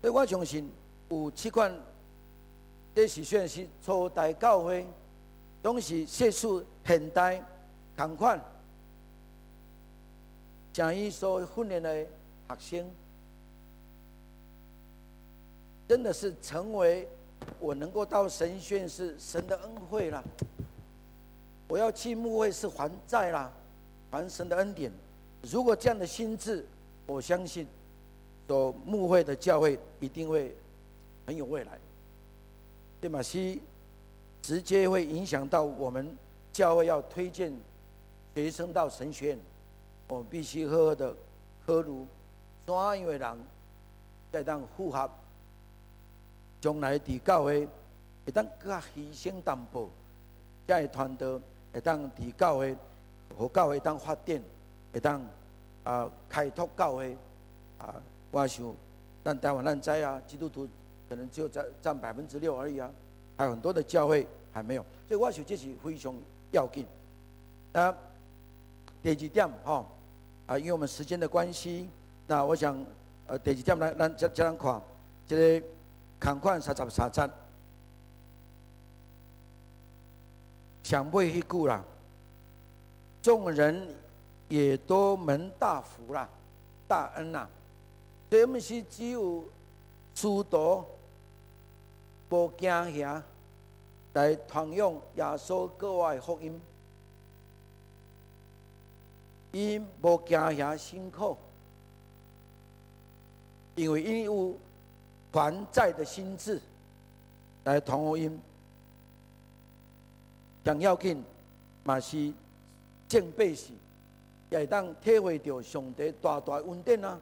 [0.00, 0.66] 所以我相信
[1.10, 1.70] 有七款，
[2.94, 4.86] 这是算是初代教会，
[5.60, 7.44] 都是学术现代
[7.94, 8.42] 同款，
[10.72, 12.06] 将伊所训练的
[12.58, 12.90] 学生，
[15.86, 17.06] 真的是成为。
[17.58, 20.24] 我能够到神学院是神的恩惠了，
[21.72, 23.50] 我要去牧会是还债啦，
[24.10, 24.92] 还神的恩典。
[25.40, 26.66] 如果这样的心志，
[27.06, 27.66] 我相信，
[28.46, 30.54] 所牧会的教会一定会
[31.24, 31.78] 很有未来。
[33.00, 33.22] 对吗？
[33.22, 33.58] 是
[34.42, 36.14] 直接会影响到我们
[36.52, 37.50] 教会要推荐
[38.34, 39.38] 学生到神学院，
[40.08, 41.16] 我们必须喝的
[41.64, 42.06] 考虑，
[42.66, 43.38] 怎样的人
[44.30, 45.10] 在当符合。
[46.60, 47.66] 将来伫教会
[48.26, 49.88] 会当较牺牲淡薄，
[50.66, 51.40] 这样的团队
[51.72, 52.76] 会当伫教会
[53.36, 54.42] 和教会当发展，
[54.92, 55.24] 会当
[55.84, 57.16] 啊开拓教会
[57.78, 57.94] 啊。
[58.30, 58.74] 我想，
[59.22, 60.68] 但台湾咱知啊，基督徒
[61.08, 62.90] 可能只有占占百分之六而已啊，
[63.36, 66.14] 还有很多的教会还没有，所以我想这是非常
[66.50, 66.86] 要紧。
[67.72, 67.94] 啊，
[69.02, 69.86] 第二点哈
[70.46, 71.88] 啊，因为我们时间的关系，
[72.26, 72.76] 那我想
[73.26, 74.80] 呃第二点来咱这这样看，
[75.26, 75.66] 这个。
[76.22, 77.28] 看看三十三章，
[80.82, 81.84] 想不一句啦。
[83.22, 83.88] 众人
[84.48, 86.28] 也都蒙大福啦，
[86.88, 87.48] 大恩啦。
[88.30, 89.44] 这不是只有
[90.14, 90.84] 使徒
[92.30, 93.22] 无惊吓
[94.14, 96.60] 来传扬耶稣国外福音，
[99.52, 101.36] 因无惊吓辛苦，
[103.74, 104.56] 因为因有。
[105.34, 106.60] 还债的心志
[107.64, 108.38] 来传福音，
[110.64, 111.22] 更要紧，
[111.84, 112.32] 嘛是
[113.08, 113.72] 敬拜时，
[114.50, 117.20] 也会当体会到上帝大大恩典啊！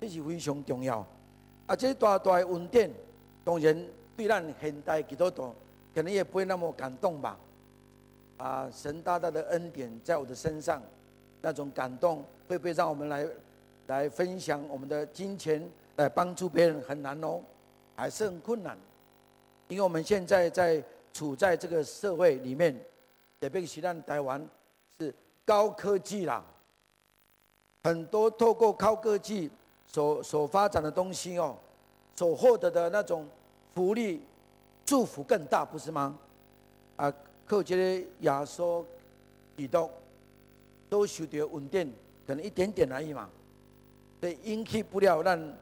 [0.00, 1.06] 这是非常重要。
[1.66, 2.90] 啊，这大大的恩典，
[3.44, 5.54] 当然对咱现代基督徒
[5.94, 7.38] 可能也不会那么感动吧。
[8.38, 10.82] 啊，神大大的恩典在我的身上，
[11.40, 13.26] 那种感动会不会让我们来
[13.86, 15.62] 来分享我们的金钱？
[15.96, 17.40] 来帮助别人很难哦，
[17.96, 18.78] 还是很困难，
[19.66, 20.80] 因为我们现在在
[21.18, 22.72] 处在这个社会里面，
[23.40, 24.40] 特别是咱台湾
[24.96, 25.12] 是
[25.44, 26.44] 高科技啦，
[27.82, 29.50] 很多透过高科技
[29.88, 31.56] 所所发展的东西哦，
[32.14, 33.26] 所获得的那种
[33.74, 34.22] 福利、
[34.86, 36.16] 祝福更大，不是吗？
[36.94, 37.12] 啊，
[37.44, 38.86] 靠这个压缩
[39.56, 39.90] 启动，
[40.88, 41.92] 都受到稳定，
[42.28, 43.28] 可能一点点而已嘛，
[44.20, 45.54] 所以引起不了咱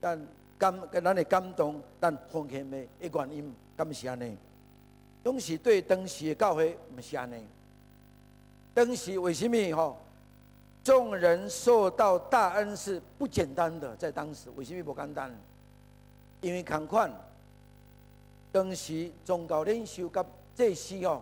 [0.00, 4.38] 咱感跟咱的感动，但奉献的一原因，感谢你
[5.26, 5.32] 尼？
[5.32, 7.44] 东西对当时的教会不是安尼。
[8.72, 9.98] 当时为什么吼？
[10.84, 15.36] 众人受到大恩是不简单的，在当时为什么不简单？
[16.40, 17.12] 因为看看
[18.52, 21.20] 当时宗教领袖跟这些哦，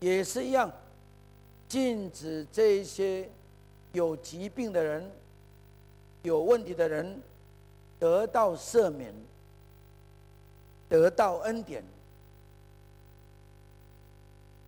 [0.00, 0.70] 也是一样，
[1.66, 3.26] 禁止这些
[3.92, 5.10] 有疾病的人、
[6.22, 7.22] 有问题的人
[7.98, 9.14] 得到赦免，
[10.90, 11.82] 得到恩典。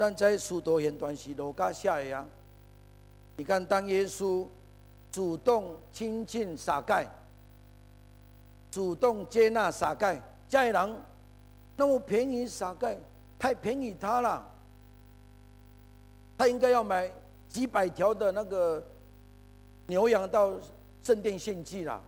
[0.01, 2.27] 但在许多片段是路加写的啊，
[3.37, 4.47] 你看当耶稣
[5.13, 7.07] 主动亲近撒盖，
[8.71, 10.97] 主动接纳撒该，这人
[11.77, 12.97] 那么便宜撒盖，
[13.39, 14.51] 太便宜他了，
[16.39, 17.13] 他应该要买
[17.51, 18.83] 几百条的那个
[19.87, 20.55] 牛羊到
[21.03, 22.03] 圣殿献祭了，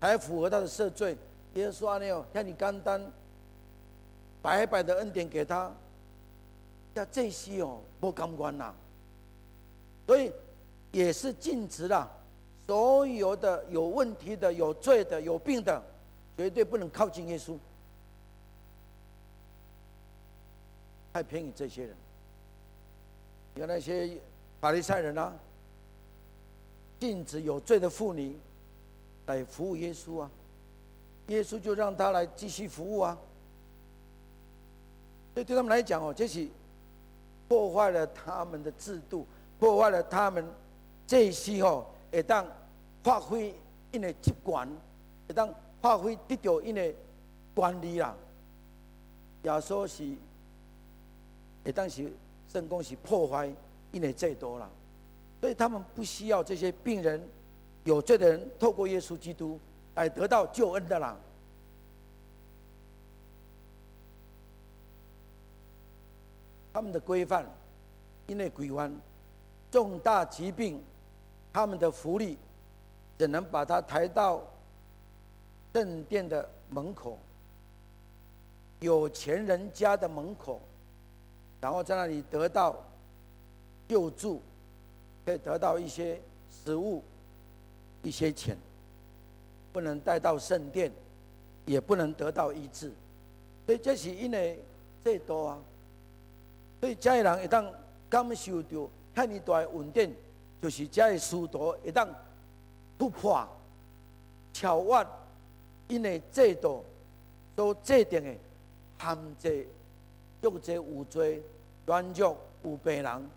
[0.00, 1.14] 还符合他的赦罪。
[1.52, 2.98] 耶稣说：“没有，像你单单。”
[4.42, 5.72] 白白的恩典给他，
[6.94, 8.74] 要这些哦，不甘愿呐，
[10.06, 10.32] 所以
[10.92, 12.10] 也是禁止了。
[12.66, 15.82] 所有的有问题的、有罪的、有病的，
[16.36, 17.58] 绝对不能靠近耶稣。
[21.12, 21.96] 太便宜这些人，
[23.56, 24.16] 有那些
[24.60, 25.34] 法利赛人啊，
[27.00, 28.38] 禁止有罪的妇女
[29.26, 30.30] 来服务耶稣啊，
[31.26, 33.18] 耶稣就让他来继续服务啊。
[35.32, 36.46] 所以对他们来讲哦，这是
[37.48, 39.26] 破坏了他们的制度，
[39.58, 40.44] 破坏了他们
[41.06, 42.46] 这些哦，会当
[43.02, 43.54] 发挥
[43.92, 44.68] 因的习惯，
[45.28, 46.92] 会当发挥得到因的
[47.54, 48.14] 管理啦。
[49.42, 50.04] 也说是
[51.64, 52.12] 也当是
[52.52, 53.50] 圣公是破坏
[53.92, 54.68] 因的最多了，
[55.40, 57.20] 所以他们不需要这些病人、
[57.84, 59.58] 有罪的人透过耶稣基督
[59.94, 61.16] 来得到救恩的啦。
[66.72, 67.44] 他们的规范，
[68.26, 68.94] 因为规范
[69.70, 70.80] 重大疾病，
[71.52, 72.36] 他们的福利
[73.18, 74.42] 只能把他抬到
[75.72, 77.18] 圣殿的门口，
[78.80, 80.60] 有钱人家的门口，
[81.60, 82.76] 然后在那里得到
[83.88, 84.40] 救助，
[85.24, 86.20] 可以得到一些
[86.64, 87.02] 食物、
[88.02, 88.56] 一些钱，
[89.72, 90.92] 不能带到圣殿，
[91.66, 92.92] 也不能得到医治，
[93.66, 94.62] 所以这是因为
[95.02, 95.58] 最多啊。
[96.80, 97.70] 所以，这人一旦
[98.08, 100.16] 感受到遐尼大的稳定，
[100.62, 102.08] 就是这些使徒一旦
[102.98, 103.46] 突破、
[104.54, 105.06] 超越
[105.88, 106.82] 因为制度
[107.54, 108.34] 所制定的
[108.98, 109.68] 限制，
[110.40, 111.42] 足济有罪、
[111.84, 113.30] 软弱、有病人，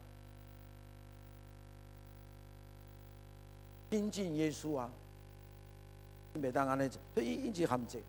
[3.91, 4.89] 亲近耶稣啊，
[6.33, 8.01] 袂当安尼做，所以一直限制。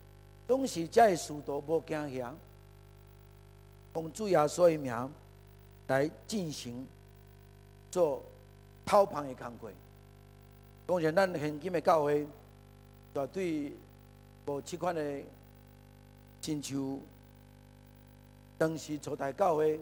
[0.47, 2.33] 当时这些使徒无惊吓，
[3.91, 5.11] 奉主耶稣的名。
[5.87, 6.85] 来进行
[7.91, 8.23] 做
[8.85, 9.69] 讨饭的工作。
[10.87, 12.27] 当然，咱现今的教会
[13.13, 13.73] 绝对
[14.45, 15.21] 无这款的
[16.41, 16.99] 亲像
[18.57, 19.79] 当时初代教会，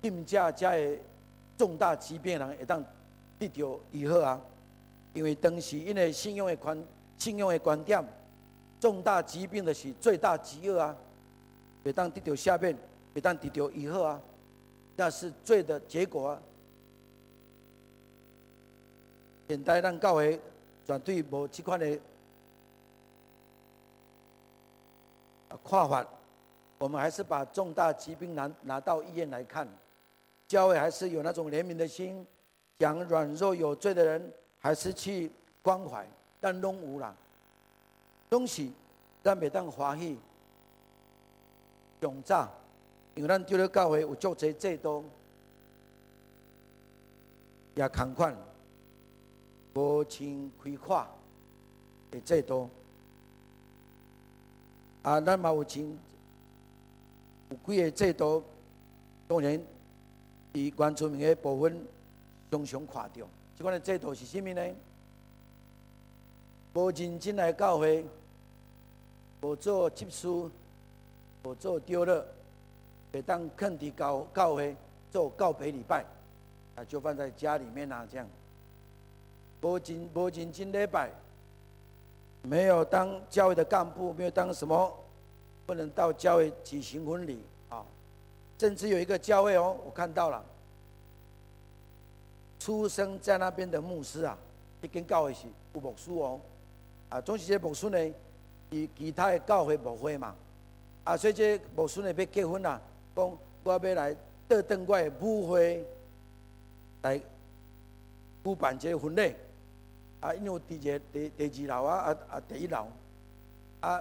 [0.00, 0.98] 定价这的
[1.58, 2.84] 重大疾病人会当
[3.38, 4.40] 得到医好啊。
[5.12, 6.80] 因为当时因为信仰的观
[7.18, 8.04] 信仰的观点，
[8.78, 10.96] 重大疾病的是最大饥饿啊，
[11.82, 12.76] 会当得到下面
[13.14, 14.20] 会当得到医好啊。
[14.96, 16.42] 那是罪的结果啊！
[19.48, 20.40] 现代咱教会
[20.86, 21.98] 绝对无这款的
[25.62, 26.06] 看法，
[26.78, 29.68] 我们还是把重大疾病拿拿到医院来看，
[30.48, 32.26] 教会还是有那种怜悯的心，
[32.78, 35.30] 讲软弱有罪的人，还是去
[35.62, 36.08] 关怀，
[36.40, 37.14] 但拢无啦。
[38.30, 38.72] 东西
[39.22, 40.18] 咱袂当欢喜，
[42.00, 42.50] 用炸。
[43.16, 45.02] 因为咱丢了教会有足侪制度，
[47.74, 48.36] 也同款
[49.74, 51.06] 无钱开阔
[52.10, 52.68] 的制度，
[55.02, 55.82] 啊，咱嘛有钱
[57.48, 58.44] 有几个制度，
[59.26, 59.58] 当然
[60.52, 61.86] 以原住民的部分
[62.50, 64.62] 常常看到，这款的制度是甚物呢？
[66.74, 68.04] 无认真来教会，
[69.40, 72.35] 无做执事，无做丢了。
[73.22, 74.76] 当肯地教教会
[75.10, 76.04] 做告别礼拜，
[76.74, 78.26] 啊，就放在家里面啊，这样。
[79.62, 81.10] 无尽无尽经礼拜，
[82.42, 84.96] 没有当教会的干部，没有当什么，
[85.66, 87.84] 不能到教会举行婚礼啊。
[88.58, 90.44] 甚至有一个教会哦，我看到了，
[92.60, 94.38] 出生在那边的牧师啊，
[94.82, 96.40] 一跟教会是有牧师哦，
[97.08, 98.14] 啊，总是这牧师呢，
[98.70, 100.34] 与其他的教会无会嘛，
[101.02, 102.80] 啊，所以这牧师呢要结婚啊，
[103.16, 104.14] 讲我要来
[104.46, 105.84] 倒转我的母会
[107.02, 109.34] 来举办这个婚礼。
[110.20, 112.86] 啊，因为伫一第第二楼啊，啊啊第一楼，
[113.80, 114.00] 啊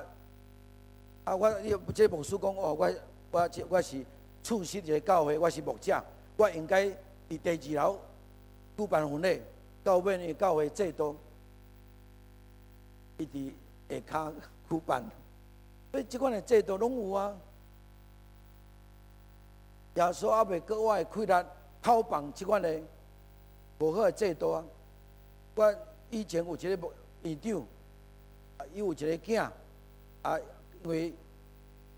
[1.26, 1.52] 啊我
[1.94, 2.94] 这个牧师讲哦，我
[3.32, 4.04] 我这我是
[4.44, 6.02] 出席一个教会，我是牧者，
[6.38, 6.86] 我应该
[7.30, 8.00] 伫第二楼
[8.78, 9.42] 举办婚礼，
[9.84, 11.16] 到尾呢教会制度
[13.18, 13.52] 伊伫
[14.10, 14.34] 下骹
[14.70, 15.04] 举办，
[15.92, 17.36] 所以即款的制度拢有啊。
[19.96, 21.48] 耶稣阿未格外开力
[21.82, 22.80] 讨办这款的
[23.80, 24.64] 无好的制度啊，
[25.56, 25.76] 我。
[26.12, 26.92] 以前有一个
[27.24, 27.60] 院长，
[28.58, 29.50] 啊，伊有一个囝，
[30.22, 30.40] 啊，
[30.84, 31.14] 因为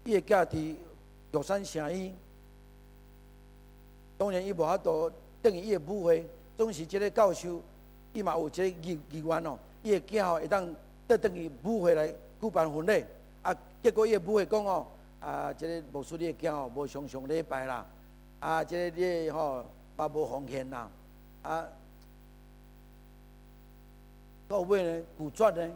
[0.06, 0.76] 伊个囝伫
[1.34, 2.14] 玉山城医，
[4.18, 6.26] 当然伊无法度等于伊个母会，
[6.58, 7.62] 总是即个教授，
[8.14, 10.74] 伊嘛有一个意意愿哦，伊的囝吼会当
[11.06, 13.04] 得等于母会来举办婚礼，
[13.44, 14.88] 啊，结果伊的母会讲哦，
[15.28, 17.86] 啊，即个牧师你个囝吼无常常礼拜啦，
[18.40, 19.66] 啊，即个你吼
[20.00, 20.90] 也无奉献啦，
[21.42, 21.68] 啊。
[24.48, 25.70] 到尾呢，古绝呢，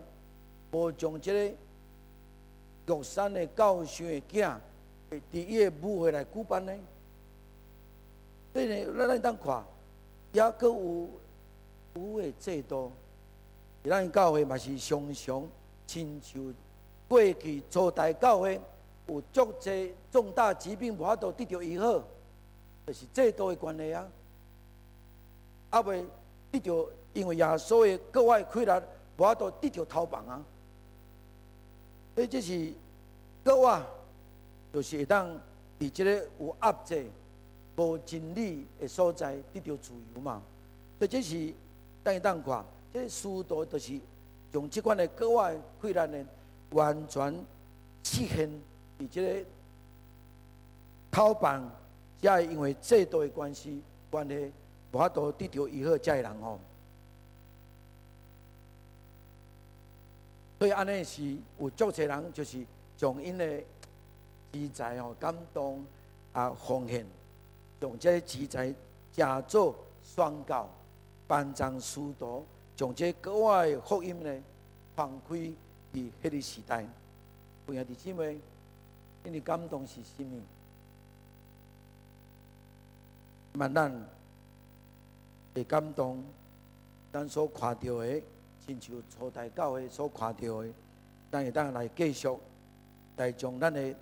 [0.72, 4.56] 无将即个玉山的教授的囝，
[5.10, 6.74] 伫伊个母会来举办呢。
[8.54, 9.62] 所以呢，咱咱当看，
[10.32, 11.10] 也佫有
[11.96, 12.90] 有诶制度，
[13.84, 15.46] 咱教会嘛是常常
[15.86, 16.56] 亲像
[17.10, 18.58] 过去初代教会
[19.14, 22.04] 有足侪重大疾病无法度得到医好，
[22.88, 24.08] 就是制度的关系啊。
[25.70, 26.04] 啊未
[26.52, 26.88] 得到。
[27.14, 28.86] 因为耶稣的格外开力，
[29.18, 30.42] 无法度得到逃亡啊！
[32.16, 32.72] 所以这是
[33.44, 33.84] 格外，
[34.72, 35.30] 就是会当
[35.78, 37.06] 伫即个有压制、
[37.76, 40.42] 无真理的所在得到自由嘛。
[40.98, 41.54] 所以这是
[42.02, 44.00] 等于当看，这师徒就是
[44.54, 46.26] 用即款的格外开力呢，
[46.70, 47.34] 完全
[48.06, 48.50] 实现
[49.02, 49.50] 伫这个
[51.10, 51.62] 讨办，
[52.22, 54.52] 也因为制度的关系关系，
[54.92, 56.60] 无法度得到以后这个人哦。
[60.60, 62.64] 所以安尼是有足侪人，就是
[62.96, 63.62] 将因的
[64.52, 65.84] 资财哦感动
[66.34, 67.06] 啊奉献，
[67.80, 68.74] 用这资财
[69.12, 70.70] 加做宣告，
[71.28, 72.46] 办葬师徒，
[72.76, 74.44] 将这国外福音呢
[74.96, 75.56] 放开伫
[75.94, 76.86] 迄个时代。
[77.66, 78.40] 朋友弟兄们，
[79.26, 80.42] 因为感动是甚么？
[83.54, 83.92] 万咱
[85.54, 86.24] 会感动，
[87.12, 88.22] 咱所看到的。
[88.64, 90.74] 亲像初代教会所看到的，
[91.32, 92.30] 咱会当来继续
[93.18, 93.94] 来将咱的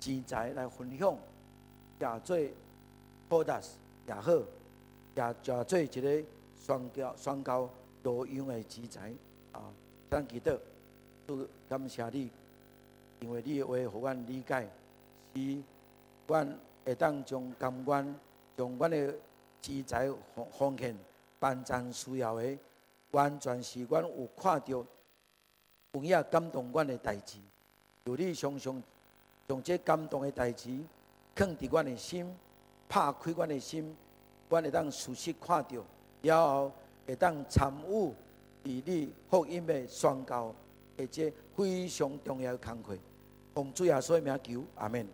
[0.00, 1.16] 资财来分享，
[2.00, 2.38] 也做
[3.28, 3.60] 报答
[4.06, 4.32] 也好，
[5.14, 6.24] 也做做一个
[6.58, 7.68] 宣教宣教
[8.02, 9.12] 多用的资财
[9.52, 9.70] 啊！
[10.10, 10.58] 咱记得
[11.26, 12.30] 都感谢你，
[13.20, 14.68] 因为你的话，互阮理解，
[15.34, 15.62] 是
[16.26, 18.14] 阮会当将甘愿
[18.56, 19.14] 将阮的
[19.60, 20.96] 资财奉奉献，
[21.38, 22.58] 办赞需要的。
[23.12, 24.84] 完全是阮有看到
[25.92, 27.38] 有影感动阮的代志，
[28.04, 28.82] 有你常常
[29.48, 30.78] 将这感动的代志
[31.34, 32.30] 放伫阮的心，
[32.86, 33.96] 拍开阮的心，
[34.50, 35.82] 阮会当熟悉看到，
[36.20, 36.70] 然后
[37.06, 38.12] 会当参与
[38.62, 40.54] 伫你福音的宣告，
[40.98, 42.94] 而且非常重要的工作。
[43.58, 45.04] 奉主耶稣的名求，阿门。